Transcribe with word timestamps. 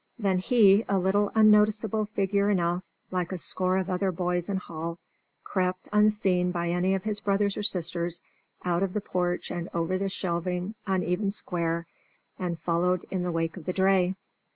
Then 0.17 0.39
he, 0.39 0.83
a 0.89 0.97
little 0.97 1.31
unnoticeable 1.35 2.05
figure 2.05 2.49
enough, 2.49 2.81
like 3.11 3.31
a 3.31 3.37
score 3.37 3.77
of 3.77 3.87
other 3.87 4.11
boys 4.11 4.49
in 4.49 4.57
Hall, 4.57 4.97
crept, 5.43 5.87
unseen 5.93 6.49
by 6.49 6.69
any 6.71 6.95
of 6.95 7.03
his 7.03 7.19
brothers 7.19 7.55
or 7.55 7.61
sisters, 7.61 8.23
out 8.65 8.81
of 8.81 8.93
the 8.93 9.01
porch 9.01 9.51
and 9.51 9.69
over 9.75 9.99
the 9.99 10.09
shelving 10.09 10.73
uneven 10.87 11.29
square, 11.29 11.85
and 12.39 12.57
followed 12.61 13.05
in 13.11 13.21
the 13.21 13.31
wake 13.31 13.57
of 13.57 13.65
the 13.65 13.73
dray. 13.73 14.15